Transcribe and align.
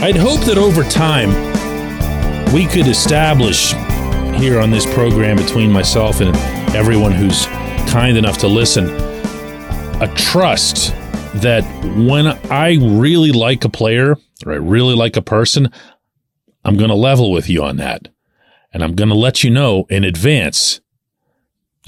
I'd 0.00 0.16
hope 0.16 0.40
that 0.46 0.56
over 0.56 0.84
time 0.84 1.28
we 2.54 2.66
could 2.66 2.86
establish 2.86 3.72
here 4.40 4.58
on 4.58 4.70
this 4.70 4.86
program 4.94 5.36
between 5.36 5.70
myself 5.70 6.20
and 6.22 6.34
everyone 6.74 7.12
who's 7.12 7.44
kind 7.90 8.16
enough 8.16 8.38
to 8.38 8.46
listen 8.46 8.88
a 10.00 10.10
trust 10.14 10.94
that 11.42 11.62
when 12.06 12.28
I 12.50 12.78
really 12.80 13.32
like 13.32 13.64
a 13.64 13.68
player 13.68 14.16
or 14.46 14.52
I 14.52 14.56
really 14.56 14.94
like 14.94 15.16
a 15.16 15.22
person, 15.22 15.70
I'm 16.64 16.78
going 16.78 16.90
to 16.90 16.94
level 16.94 17.30
with 17.30 17.50
you 17.50 17.62
on 17.64 17.76
that. 17.76 18.08
And 18.72 18.82
I'm 18.82 18.94
going 18.94 19.10
to 19.10 19.14
let 19.14 19.44
you 19.44 19.50
know 19.50 19.84
in 19.90 20.04
advance 20.04 20.80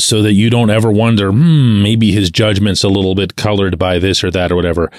so 0.05 0.23
that 0.23 0.33
you 0.33 0.51
don't 0.51 0.71
ever 0.71 0.91
wonder, 0.91 1.31
hmm, 1.31 1.83
maybe 1.83 2.13
his 2.13 2.31
judgment's 2.31 2.85
a 2.85 2.89
little 2.89 3.15
bit 3.15 3.37
colored 3.37 3.79
by 3.79 3.99
this 3.99 4.25
or 4.25 4.31
that 4.31 4.53
or 4.53 4.57
whatever. 4.57 4.91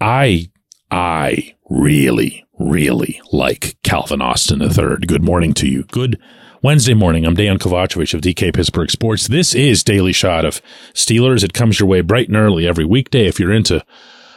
I, 0.00 0.50
I 0.90 1.56
really, 1.68 2.44
really 2.58 3.20
like 3.32 3.76
Calvin 3.82 4.22
Austin 4.22 4.62
III. 4.62 5.06
Good 5.06 5.24
morning 5.24 5.54
to 5.54 5.68
you. 5.68 5.84
Good 5.84 6.20
Wednesday 6.62 6.94
morning. 6.94 7.24
I'm 7.24 7.36
Dejan 7.36 7.58
Kovacevic 7.58 8.14
of 8.14 8.20
DK 8.20 8.54
Pittsburgh 8.54 8.90
Sports. 8.90 9.28
This 9.28 9.54
is 9.54 9.84
Daily 9.84 10.12
Shot 10.12 10.44
of 10.44 10.60
Steelers. 10.92 11.44
It 11.44 11.52
comes 11.52 11.78
your 11.78 11.88
way 11.88 12.00
bright 12.00 12.28
and 12.28 12.36
early 12.36 12.66
every 12.66 12.84
weekday 12.84 13.26
if 13.26 13.38
you're 13.38 13.52
into 13.52 13.84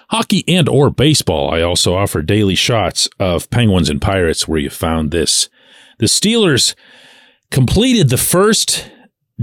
hockey 0.09 0.43
and 0.47 0.69
or 0.69 0.91
baseball. 0.91 1.53
I 1.53 1.61
also 1.61 1.95
offer 1.95 2.21
daily 2.21 2.55
shots 2.55 3.09
of 3.19 3.49
Penguins 3.49 3.89
and 3.89 4.01
Pirates 4.01 4.47
where 4.47 4.59
you 4.59 4.69
found 4.69 5.11
this. 5.11 5.49
The 5.97 6.05
Steelers 6.05 6.75
completed 7.49 8.09
the 8.09 8.17
first 8.17 8.91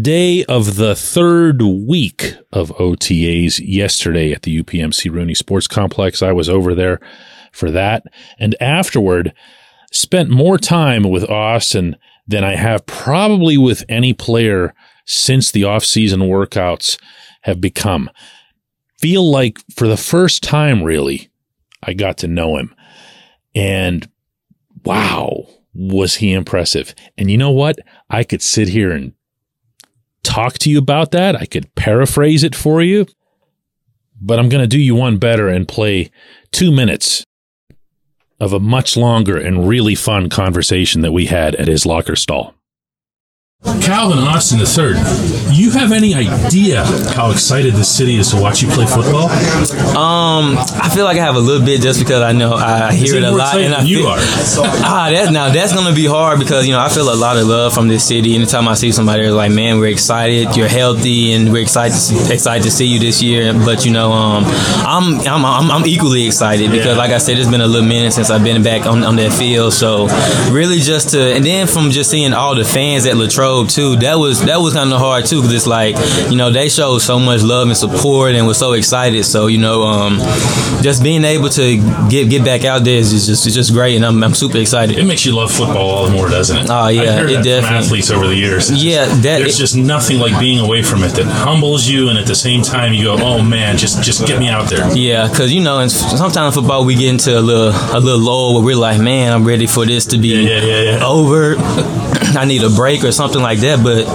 day 0.02 0.44
of 0.44 0.76
the 0.76 0.94
third 0.94 1.62
week 1.62 2.34
of 2.52 2.70
OTAs 2.76 3.60
yesterday 3.64 4.32
at 4.32 4.42
the 4.42 4.62
UPMC 4.62 5.10
Rooney 5.10 5.34
Sports 5.34 5.66
Complex. 5.66 6.22
I 6.22 6.32
was 6.32 6.48
over 6.48 6.74
there 6.74 7.00
for 7.52 7.70
that. 7.70 8.04
And 8.38 8.54
afterward, 8.60 9.32
spent 9.92 10.30
more 10.30 10.58
time 10.58 11.04
with 11.04 11.28
Austin 11.28 11.96
than 12.26 12.44
I 12.44 12.56
have 12.56 12.86
probably 12.86 13.56
with 13.56 13.84
any 13.88 14.12
player 14.12 14.74
since 15.06 15.50
the 15.50 15.64
off-season 15.64 16.20
workouts 16.20 16.98
have 17.42 17.60
become. 17.60 18.10
Feel 18.98 19.28
like 19.30 19.58
for 19.74 19.88
the 19.88 19.96
first 19.96 20.42
time, 20.42 20.82
really, 20.82 21.30
I 21.82 21.94
got 21.94 22.18
to 22.18 22.28
know 22.28 22.56
him. 22.58 22.74
And 23.54 24.08
wow, 24.84 25.46
was 25.72 26.16
he 26.16 26.32
impressive. 26.32 26.94
And 27.16 27.30
you 27.30 27.38
know 27.38 27.50
what? 27.50 27.78
I 28.10 28.24
could 28.24 28.42
sit 28.42 28.68
here 28.68 28.90
and 28.90 29.14
talk 30.28 30.58
to 30.58 30.70
you 30.70 30.78
about 30.78 31.10
that. 31.12 31.34
I 31.34 31.46
could 31.46 31.74
paraphrase 31.74 32.44
it 32.44 32.54
for 32.54 32.82
you, 32.82 33.06
but 34.20 34.38
I'm 34.38 34.50
going 34.50 34.62
to 34.62 34.68
do 34.68 34.78
you 34.78 34.94
one 34.94 35.16
better 35.16 35.48
and 35.48 35.66
play 35.66 36.10
two 36.52 36.70
minutes 36.70 37.24
of 38.38 38.52
a 38.52 38.60
much 38.60 38.96
longer 38.96 39.38
and 39.38 39.66
really 39.66 39.94
fun 39.94 40.28
conversation 40.28 41.00
that 41.00 41.12
we 41.12 41.26
had 41.26 41.54
at 41.56 41.66
his 41.66 41.86
locker 41.86 42.14
stall. 42.14 42.54
Calvin 43.68 44.18
Austin 44.18 44.60
III, 44.60 44.94
you 45.52 45.72
have 45.72 45.90
any 45.90 46.14
idea 46.14 46.84
how 47.16 47.32
excited 47.32 47.74
this 47.74 47.88
city 47.92 48.14
is 48.16 48.30
to 48.30 48.40
watch 48.40 48.62
you 48.62 48.68
play 48.68 48.86
football? 48.86 49.24
Um, 49.98 50.56
I 50.80 50.88
feel 50.94 51.04
like 51.04 51.18
I 51.18 51.24
have 51.24 51.34
a 51.34 51.40
little 51.40 51.66
bit 51.66 51.80
just 51.80 51.98
because 51.98 52.22
I 52.22 52.30
know 52.30 52.54
I 52.54 52.92
hear 52.94 53.16
it 53.16 53.24
a 53.24 53.32
lot, 53.32 53.56
and 53.58 53.74
I 53.74 53.82
you 53.82 53.98
feel, 53.98 54.06
are. 54.10 54.18
ah, 54.20 55.08
that 55.10 55.32
now 55.32 55.50
that's 55.50 55.74
gonna 55.74 55.92
be 55.94 56.06
hard 56.06 56.38
because 56.38 56.68
you 56.68 56.72
know 56.72 56.78
I 56.78 56.88
feel 56.88 57.12
a 57.12 57.16
lot 57.16 57.36
of 57.36 57.48
love 57.48 57.74
from 57.74 57.88
this 57.88 58.06
city. 58.06 58.36
Anytime 58.36 58.68
I 58.68 58.74
see 58.74 58.92
somebody 58.92 59.24
that's 59.24 59.34
like, 59.34 59.50
man, 59.50 59.80
we're 59.80 59.90
excited, 59.90 60.56
you're 60.56 60.68
healthy, 60.68 61.32
and 61.32 61.50
we're 61.50 61.62
excited 61.62 61.94
to 61.94 62.00
see, 62.00 62.32
excited 62.32 62.62
to 62.62 62.70
see 62.70 62.86
you 62.86 63.00
this 63.00 63.20
year. 63.20 63.52
But 63.54 63.84
you 63.84 63.90
know, 63.90 64.12
um, 64.12 64.44
I'm 64.46 65.18
I'm 65.26 65.44
I'm, 65.44 65.70
I'm 65.72 65.86
equally 65.86 66.26
excited 66.26 66.70
because, 66.70 66.86
Yeah. 66.86 66.92
like 66.96 67.10
I 67.10 67.18
said, 67.18 67.36
it's 67.38 67.50
been 67.50 67.60
a 67.60 67.66
little 67.66 67.88
minute 67.88 68.12
since 68.12 68.30
I've 68.30 68.44
been 68.44 68.62
back 68.62 68.86
on, 68.86 69.02
on 69.02 69.16
that 69.16 69.32
field. 69.32 69.72
So 69.72 70.06
really, 70.52 70.78
just 70.78 71.08
to 71.10 71.20
and 71.34 71.44
then 71.44 71.66
from 71.66 71.90
just 71.90 72.08
seeing 72.10 72.32
all 72.32 72.54
the 72.54 72.64
fans 72.64 73.04
at 73.06 73.16
Latrobe 73.16 73.47
too, 73.66 73.96
that 73.96 74.14
was 74.16 74.44
that 74.46 74.58
was 74.60 74.74
kind 74.74 74.92
of 74.92 74.98
hard 75.00 75.24
too 75.26 75.40
because 75.40 75.54
it's 75.54 75.66
like 75.66 75.94
you 76.30 76.36
know 76.36 76.50
they 76.50 76.68
showed 76.68 76.98
so 76.98 77.18
much 77.18 77.42
love 77.42 77.68
and 77.68 77.76
support 77.76 78.34
and 78.34 78.46
was 78.46 78.58
so 78.58 78.72
excited. 78.72 79.24
So 79.24 79.46
you 79.46 79.58
know, 79.58 79.82
um, 79.82 80.18
just 80.82 81.02
being 81.02 81.24
able 81.24 81.48
to 81.50 81.76
get 82.08 82.28
get 82.30 82.44
back 82.44 82.64
out 82.64 82.84
there 82.84 82.98
is 82.98 83.10
just 83.26 83.46
it's 83.46 83.54
just 83.54 83.72
great, 83.72 83.96
and 83.96 84.04
I'm 84.04 84.22
I'm 84.22 84.34
super 84.34 84.58
excited. 84.58 84.98
It 84.98 85.04
makes 85.04 85.24
you 85.24 85.34
love 85.34 85.50
football 85.50 85.88
all 85.90 86.06
the 86.06 86.12
more, 86.12 86.28
doesn't 86.28 86.56
it? 86.56 86.66
Oh, 86.70 86.88
yeah, 86.88 87.02
it 87.22 87.42
definitely- 87.42 87.60
from 87.62 87.74
athletes 87.74 88.10
over 88.10 88.26
the 88.26 88.36
years. 88.36 88.70
It's 88.70 88.82
Yeah, 88.82 89.04
just- 89.06 89.22
that- 89.22 89.38
there's 89.40 89.54
it- 89.56 89.58
just 89.58 89.76
nothing 89.76 90.18
like 90.18 90.38
being 90.38 90.60
away 90.60 90.82
from 90.82 91.02
it 91.04 91.12
that 91.14 91.26
humbles 91.26 91.86
you, 91.88 92.08
and 92.10 92.18
at 92.18 92.26
the 92.26 92.34
same 92.34 92.62
time 92.62 92.92
you 92.92 93.04
go, 93.04 93.16
"Oh 93.20 93.42
man, 93.42 93.76
just 93.78 94.02
just 94.02 94.26
get 94.26 94.38
me 94.38 94.48
out 94.48 94.68
there." 94.70 94.86
Yeah, 94.96 95.28
because 95.28 95.52
you 95.52 95.60
know, 95.60 95.78
and 95.80 95.90
sometimes 95.90 96.54
football 96.54 96.84
we 96.84 96.94
get 96.94 97.08
into 97.08 97.38
a 97.38 97.40
little 97.40 97.72
a 97.96 98.00
little 98.00 98.20
lull 98.20 98.54
where 98.54 98.64
we're 98.64 98.76
like, 98.76 99.00
man, 99.00 99.32
I'm 99.32 99.44
ready 99.44 99.66
for 99.66 99.84
this 99.86 100.06
to 100.06 100.18
be 100.18 100.28
Yeah, 100.28 100.60
yeah, 100.60 100.64
yeah, 100.64 100.82
yeah. 100.98 101.06
over. 101.06 101.56
I 102.36 102.44
need 102.44 102.62
a 102.62 102.70
break 102.70 103.04
or 103.04 103.12
something 103.12 103.40
like 103.40 103.60
that. 103.60 103.82
But 103.82 104.06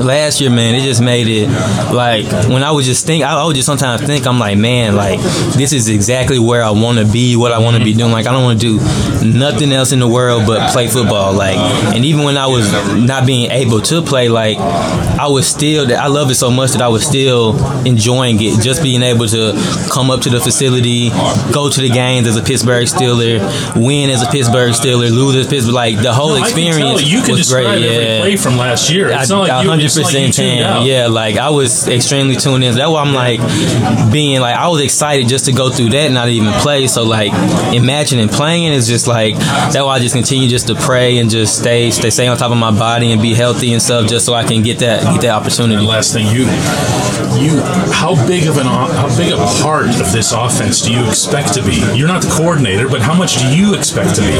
last 0.00 0.40
year, 0.40 0.50
man, 0.50 0.74
it 0.74 0.82
just 0.82 1.00
made 1.02 1.26
it 1.28 1.48
like 1.92 2.24
when 2.48 2.62
I 2.62 2.70
was 2.72 2.86
just 2.86 3.06
think, 3.06 3.24
I, 3.24 3.34
I 3.40 3.44
would 3.44 3.56
just 3.56 3.66
sometimes 3.66 4.02
think, 4.02 4.26
I'm 4.26 4.38
like, 4.38 4.58
man, 4.58 4.94
like 4.96 5.20
this 5.56 5.72
is 5.72 5.88
exactly 5.88 6.38
where 6.38 6.62
I 6.62 6.70
want 6.70 6.98
to 6.98 7.04
be, 7.10 7.36
what 7.36 7.52
I 7.52 7.58
want 7.58 7.76
to 7.76 7.84
be 7.84 7.94
doing. 7.94 8.12
Like 8.12 8.26
I 8.26 8.32
don't 8.32 8.44
want 8.44 8.60
to 8.60 8.78
do 8.78 9.28
nothing 9.38 9.72
else 9.72 9.92
in 9.92 9.98
the 9.98 10.08
world 10.08 10.44
but 10.46 10.70
play 10.72 10.88
football. 10.88 11.32
Like, 11.32 11.56
and 11.94 12.04
even 12.04 12.24
when 12.24 12.36
I 12.36 12.46
was 12.46 12.70
not 12.94 13.26
being 13.26 13.50
able 13.50 13.80
to 13.82 14.02
play, 14.02 14.28
like 14.28 14.58
I 14.58 15.26
was 15.28 15.46
still, 15.46 15.90
I 15.96 16.06
love 16.06 16.30
it 16.30 16.34
so 16.36 16.50
much 16.50 16.72
that 16.72 16.82
I 16.82 16.88
was 16.88 17.06
still 17.06 17.56
enjoying 17.86 18.36
it. 18.40 18.62
Just 18.62 18.82
being 18.82 19.02
able 19.02 19.26
to 19.28 19.52
come 19.92 20.10
up 20.10 20.20
to 20.22 20.30
the 20.30 20.40
facility, 20.40 21.10
go 21.52 21.68
to 21.70 21.80
the 21.80 21.90
games 21.90 22.26
as 22.26 22.36
a 22.36 22.42
Pittsburgh 22.42 22.86
Steeler, 22.86 23.38
win 23.76 24.10
as 24.10 24.22
a 24.22 24.30
Pittsburgh 24.30 24.72
Steeler, 24.72 25.10
lose 25.10 25.36
as 25.36 25.46
Pittsburgh, 25.46 25.74
like 25.74 26.00
the 26.00 26.12
whole 26.12 26.30
No, 26.30 26.36
experience 26.36 26.78
tell. 26.78 27.00
You 27.00 27.22
can 27.22 27.32
was 27.32 27.40
describe 27.40 27.64
great. 27.78 27.84
every 27.84 28.04
Yeah. 28.06 28.20
play 28.20 28.36
from 28.36 28.56
last 28.56 28.90
year. 28.90 29.08
It's 29.08 29.30
I- 29.30 29.34
not 29.34 29.48
like 29.48 29.64
you, 29.64 29.70
hundred 29.78 29.86
it's 29.86 29.96
not 29.96 30.04
like 30.04 30.14
you 30.14 30.26
percent 30.28 30.86
Yeah, 30.86 31.06
like 31.06 31.36
I 31.36 31.50
was 31.50 31.88
extremely 31.88 32.36
tuned 32.36 32.64
in. 32.64 32.74
That's 32.74 32.90
why 32.90 33.02
I'm 33.02 33.14
like 33.14 33.40
being 34.12 34.40
like 34.40 34.56
I 34.56 34.68
was 34.68 34.82
excited 34.82 35.28
just 35.28 35.46
to 35.46 35.52
go 35.52 35.70
through 35.70 35.90
that 35.90 36.06
and 36.06 36.14
not 36.14 36.28
even 36.28 36.52
play. 36.60 36.86
So 36.86 37.04
like 37.04 37.32
imagining 37.74 38.28
playing 38.28 38.72
is 38.72 38.86
just 38.86 39.06
like 39.06 39.34
that's 39.36 39.76
why 39.76 39.96
I 39.96 39.98
just 39.98 40.14
continue 40.14 40.48
just 40.48 40.68
to 40.68 40.74
pray 40.74 41.18
and 41.18 41.30
just 41.30 41.58
stay 41.58 41.90
stay 41.90 42.10
stay 42.10 42.26
on 42.26 42.36
top 42.36 42.50
of 42.50 42.58
my 42.58 42.70
body 42.70 43.12
and 43.12 43.22
be 43.22 43.34
healthy 43.34 43.72
and 43.72 43.82
stuff 43.82 44.08
just 44.08 44.26
so 44.26 44.34
I 44.34 44.44
can 44.44 44.62
get 44.62 44.78
that 44.80 45.02
get 45.12 45.22
that 45.22 45.30
opportunity. 45.30 45.84
last 45.84 46.12
thing, 46.12 46.26
you, 46.26 46.44
you, 47.40 47.60
how 47.92 48.14
big 48.26 48.46
of 48.46 48.58
an, 48.58 48.66
how 48.66 49.08
big 49.16 49.32
of 49.32 49.38
a 49.38 49.62
part 49.62 49.86
of 49.86 50.12
this 50.12 50.32
offense 50.32 50.82
do 50.82 50.92
you 50.92 51.06
expect 51.08 51.54
to 51.54 51.62
be? 51.62 51.76
You're 51.96 52.08
not 52.08 52.22
the 52.22 52.30
coordinator, 52.30 52.88
but 52.88 53.00
how 53.00 53.14
much 53.14 53.38
do 53.38 53.56
you 53.56 53.74
expect 53.74 54.16
to 54.16 54.22
be? 54.22 54.36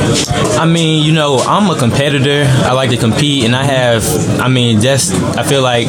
I 0.58 0.66
mean, 0.66 1.04
you 1.04 1.12
know, 1.12 1.38
I'm 1.38 1.70
a 1.70 1.78
competitor. 1.78 2.44
I 2.46 2.72
like 2.72 2.90
to 2.90 2.96
compete, 2.96 3.44
and 3.44 3.54
I 3.54 3.64
have. 3.64 4.04
I 4.40 4.48
mean, 4.48 4.80
that's 4.80 5.10
I 5.36 5.42
feel 5.42 5.62
like 5.62 5.86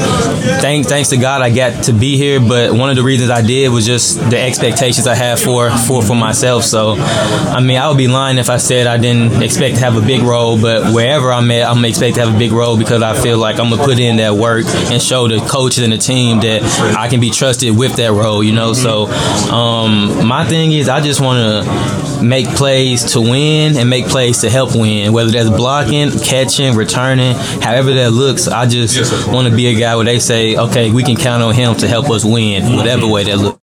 thank, 0.62 0.88
thanks 0.88 1.09
to 1.09 1.18
God 1.18 1.41
I 1.41 1.50
got 1.50 1.86
to 1.86 1.94
be 1.94 2.18
here. 2.18 2.39
But 2.39 2.74
one 2.74 2.89
of 2.89 2.95
the 2.95 3.03
reasons 3.03 3.30
I 3.30 3.41
did 3.41 3.69
was 3.69 3.86
just 3.86 4.19
the 4.30 4.39
expectations 4.39 5.07
I 5.07 5.15
have 5.15 5.39
for 5.39 5.69
for 5.69 6.01
for 6.01 6.15
myself. 6.15 6.63
So, 6.63 6.95
I 6.97 7.59
mean, 7.62 7.77
I 7.77 7.88
would 7.88 7.97
be 7.97 8.07
lying 8.07 8.38
if 8.38 8.50
I 8.50 8.57
said 8.57 8.88
I 8.88 8.97
didn't 8.97 9.41
expect 9.41 9.75
to 9.75 9.81
have 9.81 9.95
a 9.97 10.06
big 10.06 10.21
role. 10.21 10.59
But 10.59 10.94
wherever 10.94 11.31
I'm 11.31 11.50
at, 11.51 11.68
I'm 11.68 11.83
expect 11.86 12.15
to 12.15 12.25
have 12.25 12.36
a 12.36 12.38
big 12.38 12.51
role 12.51 12.77
because 12.77 13.01
I 13.01 13.19
feel 13.19 13.38
like 13.38 13.59
I'm 13.59 13.69
gonna 13.69 13.83
put 13.83 14.00
in 14.00 14.18
that 14.18 14.33
work 14.33 14.65
and 14.65 15.01
show 15.01 15.27
the 15.27 15.39
coaches 15.39 15.83
and 15.83 15.94
the 15.94 15.97
team 15.97 16.39
that 16.42 16.63
I 16.97 17.07
can 17.07 17.19
be 17.19 17.30
trusted 17.30 17.77
with 17.77 17.95
that 17.97 18.12
role. 18.12 18.44
You 18.44 18.53
know, 18.53 18.74
so 18.74 19.06
um, 19.51 20.27
my 20.27 20.45
thing 20.45 20.71
is 20.71 20.89
I 20.89 21.01
just 21.01 21.21
want 21.21 21.65
to 21.65 22.24
make 22.24 22.47
plays 22.50 23.13
to 23.13 23.21
win 23.21 23.77
and 23.77 23.89
make 23.89 24.07
plays 24.07 24.39
to 24.42 24.50
help 24.50 24.75
win, 24.75 25.13
whether 25.13 25.31
that's 25.31 25.50
blocking, 25.50 26.12
catching, 26.19 26.75
returning, 26.75 27.35
however 27.62 27.94
that 27.94 28.12
looks. 28.12 28.47
I 28.47 28.65
just 28.65 28.95
want 29.27 29.48
to 29.48 29.56
be 29.56 29.68
a 29.68 29.80
guy 29.80 29.95
where 29.95 30.06
they 30.06 30.19
say, 30.19 30.56
okay, 30.56 30.92
we 30.92 31.04
can 31.04 31.16
count 31.16 31.44
on 31.44 31.54
him 31.54 31.75
to 31.75 31.88
help 31.88 32.10
us 32.10 32.24
win, 32.24 32.75
whatever 32.75 33.07
way 33.07 33.24
that 33.25 33.38
looks. 33.38 33.60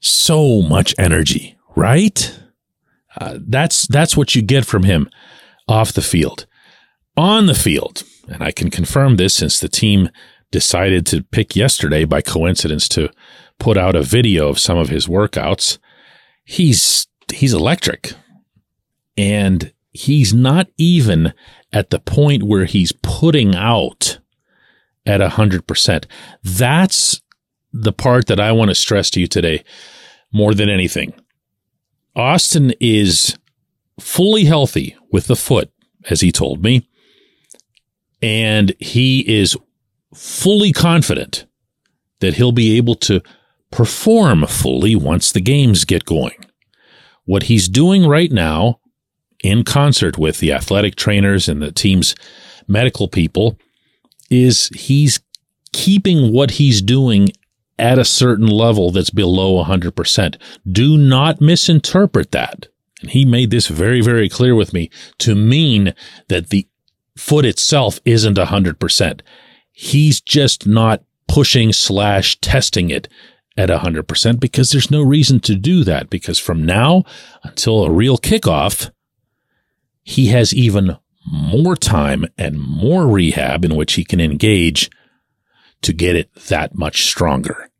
So 0.00 0.62
much 0.62 0.94
energy, 0.98 1.56
right? 1.74 2.38
Uh, 3.16 3.38
that's 3.40 3.86
that's 3.86 4.16
what 4.16 4.34
you 4.34 4.42
get 4.42 4.66
from 4.66 4.82
him 4.82 5.08
off 5.68 5.92
the 5.92 6.02
field. 6.02 6.46
On 7.16 7.46
the 7.46 7.54
field, 7.54 8.02
and 8.28 8.42
I 8.42 8.50
can 8.50 8.70
confirm 8.70 9.16
this 9.16 9.34
since 9.34 9.60
the 9.60 9.68
team 9.68 10.10
decided 10.50 11.06
to 11.06 11.22
pick 11.22 11.56
yesterday 11.56 12.04
by 12.04 12.20
coincidence 12.20 12.88
to 12.88 13.08
put 13.58 13.76
out 13.76 13.96
a 13.96 14.02
video 14.02 14.48
of 14.48 14.58
some 14.58 14.78
of 14.78 14.88
his 14.88 15.06
workouts. 15.06 15.78
He's 16.44 17.06
he's 17.32 17.54
electric. 17.54 18.14
And 19.16 19.72
he's 19.92 20.34
not 20.34 20.68
even 20.76 21.32
at 21.72 21.90
the 21.90 22.00
point 22.00 22.42
where 22.42 22.64
he's 22.64 22.92
putting 23.02 23.54
out 23.54 24.18
at 25.06 25.20
100%. 25.20 26.04
That's 26.42 27.20
the 27.72 27.92
part 27.92 28.26
that 28.26 28.40
I 28.40 28.52
want 28.52 28.70
to 28.70 28.74
stress 28.74 29.10
to 29.10 29.20
you 29.20 29.26
today 29.26 29.64
more 30.32 30.54
than 30.54 30.68
anything. 30.68 31.12
Austin 32.16 32.72
is 32.80 33.36
fully 33.98 34.44
healthy 34.44 34.96
with 35.10 35.26
the 35.26 35.36
foot, 35.36 35.70
as 36.08 36.20
he 36.20 36.30
told 36.30 36.62
me, 36.62 36.88
and 38.22 38.74
he 38.78 39.20
is 39.28 39.56
fully 40.14 40.72
confident 40.72 41.46
that 42.20 42.34
he'll 42.34 42.52
be 42.52 42.76
able 42.76 42.94
to 42.94 43.20
perform 43.70 44.46
fully 44.46 44.94
once 44.94 45.32
the 45.32 45.40
games 45.40 45.84
get 45.84 46.04
going. 46.04 46.44
What 47.24 47.44
he's 47.44 47.68
doing 47.68 48.06
right 48.06 48.30
now, 48.30 48.80
in 49.42 49.64
concert 49.64 50.16
with 50.16 50.38
the 50.38 50.52
athletic 50.52 50.94
trainers 50.94 51.48
and 51.48 51.60
the 51.60 51.72
team's 51.72 52.14
medical 52.68 53.08
people, 53.08 53.58
is 54.42 54.68
he's 54.74 55.20
keeping 55.72 56.32
what 56.32 56.52
he's 56.52 56.82
doing 56.82 57.30
at 57.78 57.98
a 57.98 58.04
certain 58.04 58.46
level 58.46 58.90
that's 58.90 59.10
below 59.10 59.62
100%. 59.64 60.36
Do 60.70 60.96
not 60.96 61.40
misinterpret 61.40 62.30
that. 62.32 62.68
And 63.00 63.10
he 63.10 63.24
made 63.24 63.50
this 63.50 63.66
very, 63.66 64.00
very 64.00 64.28
clear 64.28 64.54
with 64.54 64.72
me 64.72 64.90
to 65.18 65.34
mean 65.34 65.94
that 66.28 66.50
the 66.50 66.68
foot 67.16 67.44
itself 67.44 68.00
isn't 68.04 68.38
100%. 68.38 69.20
He's 69.72 70.20
just 70.20 70.66
not 70.66 71.02
pushing 71.26 71.72
slash 71.72 72.38
testing 72.40 72.90
it 72.90 73.08
at 73.56 73.68
100% 73.68 74.40
because 74.40 74.70
there's 74.70 74.90
no 74.90 75.02
reason 75.02 75.40
to 75.40 75.54
do 75.54 75.84
that 75.84 76.10
because 76.10 76.38
from 76.38 76.64
now 76.64 77.04
until 77.42 77.84
a 77.84 77.90
real 77.90 78.18
kickoff, 78.18 78.90
he 80.02 80.26
has 80.28 80.54
even 80.54 80.96
more 81.26 81.76
time 81.76 82.26
and 82.36 82.60
more 82.60 83.06
rehab 83.06 83.64
in 83.64 83.74
which 83.74 83.94
he 83.94 84.04
can 84.04 84.20
engage 84.20 84.90
to 85.82 85.92
get 85.92 86.16
it 86.16 86.34
that 86.48 86.74
much 86.74 87.04
stronger. 87.04 87.70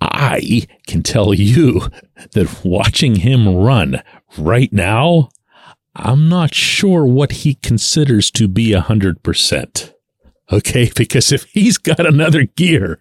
I 0.00 0.66
can 0.86 1.02
tell 1.02 1.32
you 1.32 1.88
that 2.32 2.64
watching 2.64 3.16
him 3.16 3.48
run 3.56 4.02
right 4.36 4.72
now, 4.72 5.28
I'm 5.94 6.28
not 6.28 6.54
sure 6.54 7.04
what 7.04 7.32
he 7.32 7.54
considers 7.54 8.30
to 8.32 8.48
be 8.48 8.72
a 8.72 8.80
hundred 8.80 9.22
percent. 9.22 9.94
Okay. 10.50 10.90
Because 10.96 11.32
if 11.32 11.44
he's 11.44 11.78
got 11.78 12.04
another 12.04 12.44
gear 12.44 13.00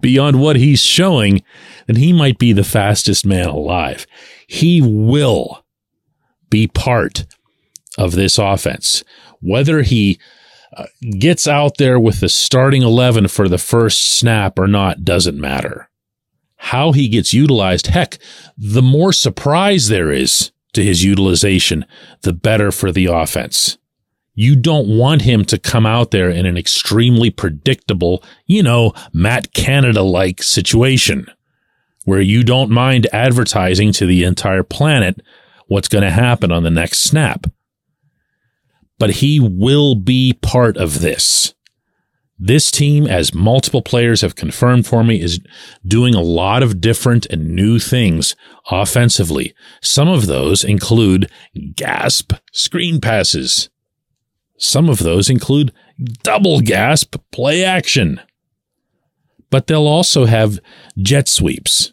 beyond 0.00 0.40
what 0.40 0.56
he's 0.56 0.82
showing, 0.82 1.42
then 1.86 1.96
he 1.96 2.12
might 2.12 2.38
be 2.38 2.52
the 2.52 2.64
fastest 2.64 3.26
man 3.26 3.48
alive. 3.48 4.06
He 4.46 4.80
will 4.80 5.64
be 6.50 6.66
part 6.66 7.26
of 7.98 8.12
this 8.12 8.38
offense. 8.38 9.04
Whether 9.40 9.82
he 9.82 10.18
uh, 10.76 10.86
gets 11.18 11.46
out 11.46 11.76
there 11.78 11.98
with 11.98 12.20
the 12.20 12.28
starting 12.28 12.82
11 12.82 13.28
for 13.28 13.48
the 13.48 13.58
first 13.58 14.10
snap 14.10 14.58
or 14.58 14.66
not 14.66 15.04
doesn't 15.04 15.38
matter. 15.38 15.88
How 16.56 16.92
he 16.92 17.08
gets 17.08 17.34
utilized, 17.34 17.88
heck, 17.88 18.18
the 18.56 18.82
more 18.82 19.12
surprise 19.12 19.88
there 19.88 20.12
is 20.12 20.52
to 20.72 20.84
his 20.84 21.04
utilization, 21.04 21.84
the 22.22 22.32
better 22.32 22.70
for 22.70 22.92
the 22.92 23.06
offense. 23.06 23.78
You 24.34 24.56
don't 24.56 24.96
want 24.96 25.22
him 25.22 25.44
to 25.46 25.58
come 25.58 25.84
out 25.84 26.10
there 26.10 26.30
in 26.30 26.46
an 26.46 26.56
extremely 26.56 27.28
predictable, 27.28 28.24
you 28.46 28.62
know, 28.62 28.94
Matt 29.12 29.52
Canada 29.52 30.02
like 30.02 30.42
situation 30.42 31.26
where 32.04 32.20
you 32.20 32.42
don't 32.42 32.70
mind 32.70 33.06
advertising 33.12 33.92
to 33.92 34.06
the 34.06 34.24
entire 34.24 34.62
planet 34.62 35.20
what's 35.66 35.88
going 35.88 36.02
to 36.02 36.10
happen 36.10 36.50
on 36.50 36.62
the 36.62 36.70
next 36.70 37.00
snap. 37.00 37.46
But 38.98 39.10
he 39.16 39.40
will 39.40 39.94
be 39.94 40.32
part 40.34 40.76
of 40.76 41.00
this. 41.00 41.54
This 42.38 42.70
team, 42.70 43.06
as 43.06 43.34
multiple 43.34 43.82
players 43.82 44.20
have 44.22 44.34
confirmed 44.34 44.86
for 44.86 45.04
me, 45.04 45.20
is 45.20 45.40
doing 45.86 46.14
a 46.14 46.20
lot 46.20 46.62
of 46.62 46.80
different 46.80 47.26
and 47.26 47.50
new 47.50 47.78
things 47.78 48.34
offensively. 48.70 49.54
Some 49.80 50.08
of 50.08 50.26
those 50.26 50.64
include 50.64 51.30
gasp 51.76 52.32
screen 52.52 53.00
passes 53.00 53.70
some 54.62 54.88
of 54.88 55.00
those 55.00 55.28
include 55.28 55.72
double 56.22 56.60
gasp 56.60 57.16
play 57.32 57.64
action. 57.64 58.20
But 59.50 59.66
they'll 59.66 59.88
also 59.88 60.24
have 60.24 60.60
jet 60.96 61.28
sweeps. 61.28 61.92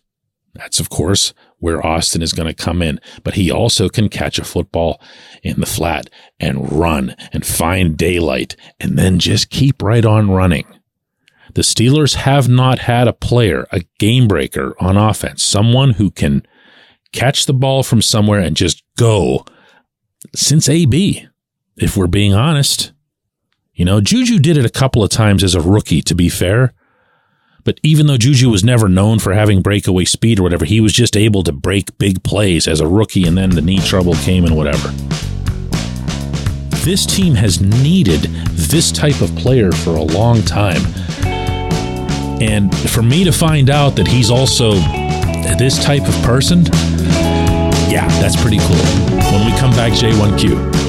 That's, 0.54 0.80
of 0.80 0.90
course, 0.90 1.34
where 1.60 1.86
Austin 1.86 2.22
is 2.22 2.34
going 2.34 2.48
to 2.48 2.64
come 2.64 2.82
in. 2.82 3.00
But 3.24 3.36
he 3.36 3.52
also 3.52 3.90
can 3.90 4.10
catch 4.10 4.40
a 4.40 4.44
football 4.44 5.02
in 5.44 5.60
the 5.60 5.66
flat 5.66 6.10
and 6.40 6.72
run 6.72 7.16
and 7.32 7.46
find 7.46 7.98
daylight 7.98 8.56
and 8.80 8.98
then 8.98 9.20
just 9.20 9.50
keep 9.50 9.82
right 9.82 10.06
on 10.06 10.32
running. 10.32 10.66
The 11.54 11.62
Steelers 11.62 12.16
have 12.16 12.48
not 12.48 12.80
had 12.80 13.08
a 13.08 13.14
player, 13.14 13.66
a 13.72 13.82
game 13.98 14.28
breaker 14.28 14.76
on 14.80 14.98
offense, 14.98 15.44
someone 15.44 15.92
who 15.92 16.12
can 16.12 16.46
catch 17.12 17.46
the 17.46 17.54
ball 17.54 17.84
from 17.84 18.02
somewhere 18.02 18.40
and 18.40 18.56
just 18.56 18.84
go 18.98 19.46
since 20.36 20.70
AB 20.70 21.28
if 21.78 21.98
we're 21.98 22.08
being 22.08 22.34
honest. 22.34 22.92
You 23.74 23.86
know, 23.86 24.02
Juju 24.02 24.40
did 24.40 24.58
it 24.58 24.66
a 24.66 24.70
couple 24.70 25.04
of 25.04 25.10
times 25.10 25.44
as 25.44 25.56
a 25.56 25.62
rookie, 25.62 26.02
to 26.04 26.14
be 26.14 26.30
fair. 26.30 26.74
But 27.64 27.80
even 27.84 28.08
though 28.08 28.18
Juju 28.18 28.50
was 28.50 28.64
never 28.64 28.88
known 28.88 29.20
for 29.20 29.34
having 29.34 29.62
breakaway 29.62 30.06
speed 30.06 30.40
or 30.40 30.44
whatever, 30.44 30.66
he 30.66 30.82
was 30.82 30.94
just 30.94 31.18
able 31.18 31.44
to 31.44 31.52
break 31.52 31.98
big 31.98 32.24
plays 32.24 32.68
as 32.68 32.80
a 32.80 32.88
rookie, 32.88 33.28
and 33.28 33.38
then 33.38 33.52
the 33.52 33.62
knee 33.62 33.80
trouble 33.80 34.16
came 34.16 34.46
and 34.46 34.56
whatever. 34.56 34.90
This 36.84 37.06
team 37.06 37.36
has 37.36 37.62
needed 37.62 38.22
this 38.52 38.92
type 38.92 39.22
of 39.22 39.36
player 39.36 39.72
for 39.72 39.96
a 39.96 40.02
long 40.02 40.42
time. 40.44 40.82
And 42.42 42.76
for 42.90 43.04
me 43.04 43.26
to 43.26 43.32
find 43.32 43.70
out 43.70 43.96
that 43.98 44.08
he's 44.08 44.32
also 44.32 44.72
this 45.58 45.84
type 45.84 46.08
of 46.08 46.16
person, 46.24 46.66
yeah, 47.90 48.08
that's 48.22 48.42
pretty 48.42 48.60
cool. 48.60 48.78
When 49.32 49.46
we 49.46 49.58
come 49.60 49.72
back, 49.72 49.92
J1Q. 49.92 50.89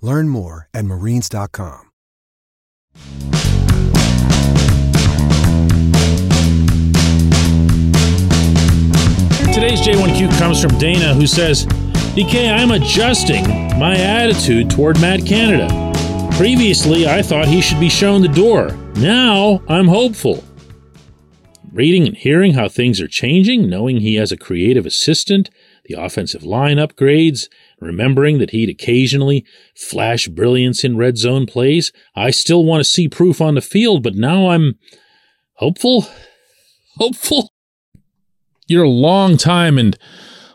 Learn 0.00 0.28
more 0.28 0.68
at 0.72 0.84
marines.com. 0.84 1.90
Today's 9.52 9.80
J1Q 9.80 10.38
comes 10.38 10.62
from 10.62 10.78
Dana, 10.78 11.12
who 11.12 11.26
says, 11.26 11.66
DK, 11.66 12.50
I'm 12.50 12.70
adjusting 12.70 13.46
my 13.78 13.94
attitude 13.96 14.70
toward 14.70 15.00
Matt 15.00 15.26
Canada. 15.26 15.68
Previously, 16.36 17.06
I 17.06 17.20
thought 17.20 17.46
he 17.46 17.60
should 17.60 17.80
be 17.80 17.90
shown 17.90 18.22
the 18.22 18.28
door. 18.28 18.70
Now, 18.96 19.62
I'm 19.68 19.88
hopeful. 19.88 20.42
Reading 21.72 22.06
and 22.06 22.16
hearing 22.16 22.54
how 22.54 22.68
things 22.68 23.00
are 23.00 23.08
changing, 23.08 23.68
knowing 23.68 23.98
he 23.98 24.14
has 24.14 24.32
a 24.32 24.36
creative 24.36 24.86
assistant, 24.86 25.50
the 25.84 25.94
offensive 25.94 26.42
line 26.42 26.78
upgrades, 26.78 27.48
remembering 27.80 28.38
that 28.38 28.50
he'd 28.50 28.68
occasionally 28.68 29.44
flash 29.74 30.28
brilliance 30.28 30.84
in 30.84 30.96
red 30.96 31.18
zone 31.18 31.46
plays, 31.46 31.92
I 32.14 32.30
still 32.30 32.64
want 32.64 32.80
to 32.80 32.90
see 32.90 33.08
proof 33.08 33.40
on 33.40 33.54
the 33.54 33.60
field, 33.60 34.02
but 34.02 34.14
now 34.14 34.50
I'm 34.50 34.78
hopeful. 35.54 36.06
Hopeful. 36.96 37.50
You're 38.66 38.84
a 38.84 38.88
long 38.88 39.36
time 39.36 39.78
and 39.78 39.98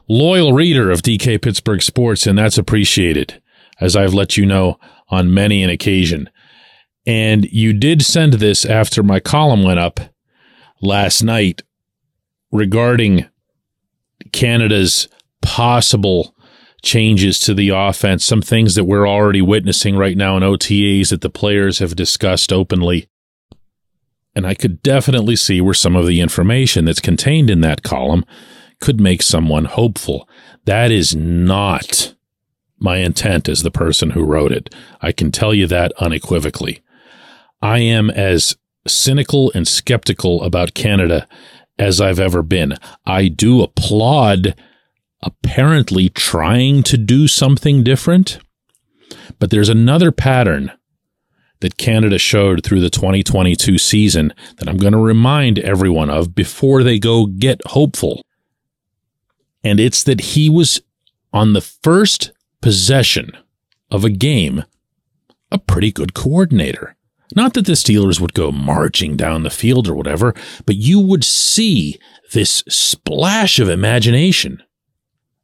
loyal 0.08 0.53
reader 0.53 0.91
of 0.91 1.01
DK 1.01 1.41
Pittsburgh 1.41 1.82
Sports, 1.82 2.27
and 2.27 2.38
that's 2.38 2.58
appreciated, 2.58 3.41
as 3.79 3.96
I've 3.96 4.13
let 4.13 4.38
you 4.38 4.46
know 4.46 4.79
on 5.10 5.34
many 5.34 5.63
an 5.63 5.70
occasion. 5.70 6.29
And 7.05 7.46
you 7.46 7.74
did 7.74 8.03
send 8.03 8.34
this 8.34 8.65
after 8.65 9.03
my 9.03 9.20
column 9.20 9.63
went 9.63 9.79
up 9.79 10.00
last 10.82 11.24
night 11.24 11.62
regarding 12.51 13.27
Canada's 14.32 15.08
possible 15.41 16.35
changes 16.86 17.39
to 17.42 17.54
the 17.54 17.70
offense, 17.70 18.24
some 18.24 18.42
things 18.42 18.75
that 18.75 18.86
we're 18.86 19.08
already 19.08 19.42
witnessing 19.42 19.98
right 19.98 20.15
now 20.15 20.38
in 20.38 20.44
OTAs 20.44 21.10
that 21.10 21.22
the 21.22 21.30
players 21.30 21.80
have 21.80 21.96
discussed 21.96 22.54
openly. 22.54 23.10
And 24.36 24.46
I 24.46 24.54
could 24.54 24.82
definitely 24.84 25.36
see 25.36 25.60
where 25.60 25.74
some 25.74 25.96
of 25.96 26.08
the 26.08 26.22
information 26.22 26.86
that's 26.86 27.01
contained 27.01 27.50
in 27.50 27.62
that 27.62 27.84
column 27.84 28.24
could 28.80 29.01
make 29.01 29.22
someone 29.22 29.65
hopeful. 29.65 30.30
That 30.65 30.92
is 30.92 31.15
not 31.15 32.13
my 32.77 32.98
intent 32.98 33.50
as 33.50 33.63
the 33.63 33.72
person 33.72 34.12
who 34.12 34.24
wrote 34.24 34.51
it. 34.51 34.74
I 35.01 35.12
can 35.12 35.32
tell 35.32 35.54
you 35.54 35.68
that 35.68 35.92
unequivocally. 36.00 36.82
I 37.62 37.80
am 37.80 38.10
as 38.10 38.56
cynical 38.88 39.51
and 39.56 39.68
skeptical 39.68 40.44
about 40.44 40.75
Canada 40.75 41.27
as 41.80 42.00
I've 42.00 42.20
ever 42.20 42.44
been. 42.44 42.75
I 43.06 43.27
do 43.27 43.63
applaud 43.63 44.56
apparently 45.22 46.10
trying 46.10 46.84
to 46.84 46.98
do 46.98 47.27
something 47.27 47.84
different, 47.84 48.39
but 49.39 49.50
there's 49.50 49.69
another 49.69 50.12
pattern 50.12 50.72
that 51.62 51.77
Canada 51.77 52.17
showed 52.17 52.63
through 52.63 52.81
the 52.81 52.89
2022 52.89 53.77
season 53.77 54.34
that 54.57 54.67
I'm 54.67 54.77
going 54.77 54.93
to 54.93 55.00
remind 55.00 55.60
everyone 55.60 56.10
of 56.10 56.36
before 56.36 56.84
they 56.84 57.00
go 57.00 57.25
get 57.25 57.62
hopeful. 57.67 58.22
And 59.63 59.79
it's 59.79 60.03
that 60.03 60.22
he 60.22 60.50
was 60.50 60.81
on 61.34 61.53
the 61.53 61.62
first 61.62 62.31
possession 62.62 63.31
of 63.89 64.03
a 64.03 64.10
game 64.10 64.63
a 65.51 65.57
pretty 65.57 65.91
good 65.91 66.13
coordinator. 66.13 66.95
Not 67.36 67.53
that 67.53 67.65
the 67.65 67.74
Steelers 67.74 68.19
would 68.19 68.34
go 68.34 68.51
marching 68.51 69.17
down 69.17 69.43
the 69.43 69.50
field 69.50 69.88
or 69.88 69.95
whatever, 69.95 70.34
but 70.65 70.75
you 70.75 71.00
would 71.00 71.24
see 71.24 72.00
this 72.34 72.63
splash 72.67 73.60
of 73.60 73.69
imagination 73.69 74.62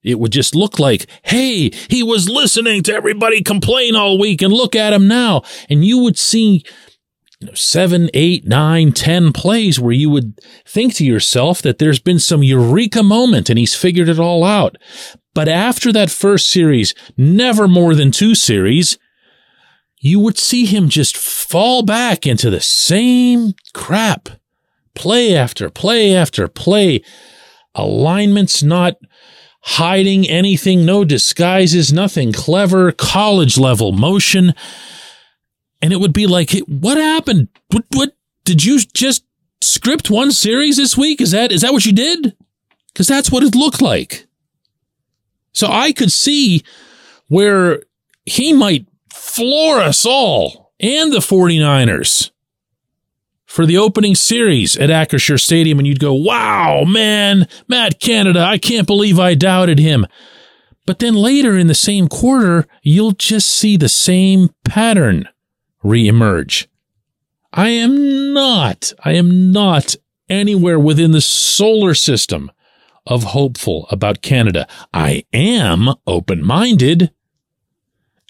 it 0.03 0.19
would 0.19 0.31
just 0.31 0.55
look 0.55 0.79
like, 0.79 1.07
hey, 1.23 1.71
he 1.89 2.03
was 2.03 2.29
listening 2.29 2.83
to 2.83 2.93
everybody 2.93 3.41
complain 3.41 3.95
all 3.95 4.19
week 4.19 4.41
and 4.41 4.53
look 4.53 4.75
at 4.75 4.93
him 4.93 5.07
now. 5.07 5.43
And 5.69 5.85
you 5.85 5.99
would 5.99 6.17
see 6.17 6.63
you 7.39 7.47
know, 7.47 7.53
seven, 7.53 8.09
eight, 8.13 8.47
nine, 8.47 8.91
ten 8.91 9.33
plays 9.33 9.79
where 9.79 9.91
you 9.91 10.09
would 10.09 10.39
think 10.65 10.95
to 10.95 11.05
yourself 11.05 11.61
that 11.61 11.79
there's 11.79 11.99
been 11.99 12.19
some 12.19 12.43
eureka 12.43 13.03
moment 13.03 13.49
and 13.49 13.57
he's 13.59 13.75
figured 13.75 14.09
it 14.09 14.19
all 14.19 14.43
out. 14.43 14.77
But 15.33 15.47
after 15.47 15.91
that 15.93 16.11
first 16.11 16.49
series, 16.49 16.93
never 17.17 17.67
more 17.67 17.95
than 17.95 18.11
two 18.11 18.35
series, 18.35 18.97
you 19.99 20.19
would 20.19 20.37
see 20.37 20.65
him 20.65 20.89
just 20.89 21.15
fall 21.15 21.83
back 21.83 22.25
into 22.25 22.49
the 22.49 22.59
same 22.59 23.53
crap. 23.73 24.29
Play 24.93 25.35
after 25.35 25.69
play 25.69 26.13
after 26.13 26.47
play. 26.47 27.01
Alignments 27.75 28.61
not 28.61 28.97
hiding 29.61 30.27
anything, 30.27 30.85
no 30.85 31.03
disguises, 31.05 31.93
nothing 31.93 32.31
clever, 32.33 32.91
college 32.91 33.57
level 33.57 33.91
motion. 33.91 34.53
And 35.81 35.93
it 35.93 35.99
would 35.99 36.13
be 36.13 36.27
like, 36.27 36.51
what 36.67 36.97
happened? 36.97 37.47
What, 37.69 37.85
what 37.93 38.15
did 38.43 38.63
you 38.63 38.79
just 38.79 39.23
script 39.61 40.09
one 40.09 40.31
series 40.31 40.77
this 40.77 40.97
week? 40.97 41.21
Is 41.21 41.31
that, 41.31 41.51
is 41.51 41.61
that 41.61 41.73
what 41.73 41.85
you 41.85 41.93
did? 41.93 42.35
Cause 42.95 43.07
that's 43.07 43.31
what 43.31 43.43
it 43.43 43.55
looked 43.55 43.81
like. 43.81 44.27
So 45.53 45.67
I 45.67 45.91
could 45.91 46.11
see 46.11 46.63
where 47.27 47.83
he 48.25 48.53
might 48.53 48.87
floor 49.11 49.79
us 49.79 50.05
all 50.05 50.73
and 50.79 51.11
the 51.11 51.19
49ers 51.19 52.30
for 53.51 53.65
the 53.65 53.77
opening 53.77 54.15
series 54.15 54.77
at 54.77 54.89
Acrisure 54.89 55.37
Stadium, 55.37 55.77
and 55.77 55.85
you'd 55.85 55.99
go, 55.99 56.13
wow, 56.13 56.85
man, 56.85 57.49
Matt 57.67 57.99
Canada, 57.99 58.39
I 58.39 58.57
can't 58.57 58.87
believe 58.87 59.19
I 59.19 59.35
doubted 59.35 59.77
him. 59.77 60.07
But 60.85 60.99
then 60.99 61.15
later 61.15 61.57
in 61.57 61.67
the 61.67 61.75
same 61.75 62.07
quarter, 62.07 62.65
you'll 62.81 63.11
just 63.11 63.49
see 63.49 63.75
the 63.75 63.89
same 63.89 64.51
pattern 64.63 65.27
reemerge. 65.83 66.67
I 67.51 67.67
am 67.67 68.33
not, 68.33 68.93
I 69.03 69.15
am 69.15 69.51
not 69.51 69.97
anywhere 70.29 70.79
within 70.79 71.11
the 71.11 71.19
solar 71.19 71.93
system 71.93 72.51
of 73.05 73.23
hopeful 73.23 73.85
about 73.91 74.21
Canada. 74.21 74.65
I 74.93 75.25
am 75.33 75.89
open 76.07 76.45
minded. 76.45 77.11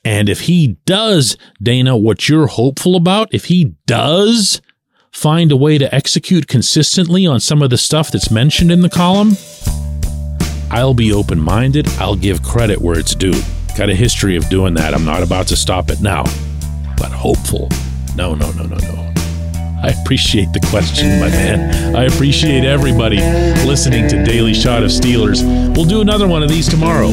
And 0.04 0.30
if 0.30 0.42
he 0.42 0.80
does, 0.88 1.38
Dana, 1.62 1.96
what 1.96 2.28
you're 2.28 2.48
hopeful 2.48 2.96
about, 2.96 3.32
if 3.32 3.46
he 3.46 3.76
does 3.86 4.62
find 5.12 5.52
a 5.52 5.58
way 5.58 5.78
to 5.78 5.94
execute 5.94 6.48
consistently 6.48 7.28
on 7.28 7.40
some 7.40 7.62
of 7.62 7.70
the 7.70 7.78
stuff 7.78 8.12
that's 8.12 8.32
mentioned 8.32 8.72
in 8.72 8.82
the 8.82 8.90
column, 8.90 9.34
I'll 10.72 10.94
be 10.94 11.12
open 11.12 11.40
minded. 11.40 11.88
I'll 12.00 12.16
give 12.16 12.42
credit 12.42 12.80
where 12.82 12.98
it's 12.98 13.14
due. 13.14 13.40
Got 13.78 13.90
a 13.90 13.96
history 13.96 14.36
of 14.36 14.48
doing 14.50 14.74
that. 14.76 14.94
I'm 14.94 15.06
not 15.06 15.22
about 15.22 15.48
to 15.48 15.56
stop 15.56 15.90
it 15.90 16.02
now, 16.02 16.24
but 16.98 17.12
hopeful. 17.12 17.70
No, 18.16 18.36
no, 18.36 18.52
no, 18.52 18.64
no, 18.64 18.78
no. 18.78 19.14
I 19.84 19.96
appreciate 20.02 20.54
the 20.54 20.66
question, 20.70 21.20
my 21.20 21.30
man. 21.30 21.96
I 21.96 22.04
appreciate 22.04 22.64
everybody 22.64 23.18
listening 23.66 24.08
to 24.10 24.24
Daily 24.24 24.54
Shot 24.54 24.84
of 24.84 24.92
Steelers. 24.92 25.44
We'll 25.76 25.86
do 25.86 26.02
another 26.02 26.28
one 26.28 26.44
of 26.44 26.50
these 26.50 26.70
tomorrow. 26.70 27.10